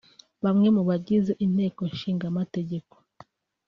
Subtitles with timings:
[0.43, 2.93] Bamwe mu bagize Inteko Ishinga Amategeko